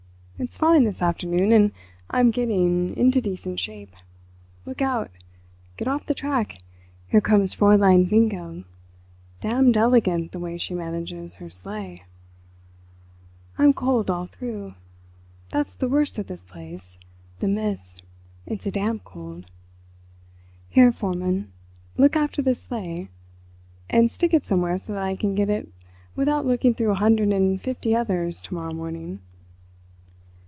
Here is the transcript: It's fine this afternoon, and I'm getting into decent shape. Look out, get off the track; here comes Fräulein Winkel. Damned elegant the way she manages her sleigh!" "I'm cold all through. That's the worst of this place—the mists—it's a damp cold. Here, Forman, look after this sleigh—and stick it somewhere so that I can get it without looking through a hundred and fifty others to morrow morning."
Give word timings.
It's 0.43 0.57
fine 0.57 0.85
this 0.85 1.03
afternoon, 1.03 1.51
and 1.53 1.71
I'm 2.09 2.31
getting 2.31 2.97
into 2.97 3.21
decent 3.21 3.59
shape. 3.59 3.93
Look 4.65 4.81
out, 4.81 5.11
get 5.77 5.87
off 5.87 6.07
the 6.07 6.15
track; 6.15 6.63
here 7.09 7.21
comes 7.21 7.55
Fräulein 7.55 8.09
Winkel. 8.09 8.63
Damned 9.41 9.77
elegant 9.77 10.31
the 10.31 10.39
way 10.39 10.57
she 10.57 10.73
manages 10.73 11.35
her 11.35 11.51
sleigh!" 11.51 12.05
"I'm 13.59 13.71
cold 13.71 14.09
all 14.09 14.25
through. 14.25 14.73
That's 15.51 15.75
the 15.75 15.87
worst 15.87 16.17
of 16.17 16.25
this 16.25 16.43
place—the 16.43 17.47
mists—it's 17.47 18.65
a 18.65 18.71
damp 18.71 19.03
cold. 19.03 19.45
Here, 20.71 20.91
Forman, 20.91 21.51
look 21.99 22.15
after 22.15 22.41
this 22.41 22.63
sleigh—and 22.63 24.11
stick 24.11 24.33
it 24.33 24.47
somewhere 24.47 24.79
so 24.79 24.93
that 24.93 25.03
I 25.03 25.15
can 25.15 25.35
get 25.35 25.51
it 25.51 25.71
without 26.15 26.47
looking 26.47 26.73
through 26.73 26.89
a 26.93 27.03
hundred 27.05 27.29
and 27.31 27.61
fifty 27.61 27.95
others 27.95 28.41
to 28.41 28.55
morrow 28.55 28.73
morning." 28.73 29.19